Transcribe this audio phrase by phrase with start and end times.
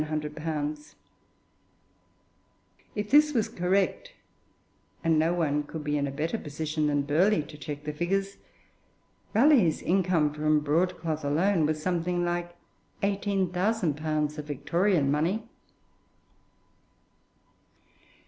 [2.95, 4.13] _If this was correct,
[5.03, 8.37] and no one could be in a better position than Burghley to check the figures,
[9.35, 12.55] Raleigh's income from broad cloth alone was something like
[13.03, 15.47] 18,000_l._ of Victorian money.